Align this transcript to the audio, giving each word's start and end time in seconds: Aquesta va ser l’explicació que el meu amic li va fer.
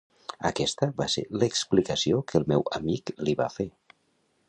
Aquesta 0.49 0.87
va 1.01 1.07
ser 1.17 1.25
l’explicació 1.43 2.25
que 2.31 2.41
el 2.43 2.49
meu 2.55 2.67
amic 2.81 3.17
li 3.27 3.37
va 3.45 3.53
fer. 3.61 3.73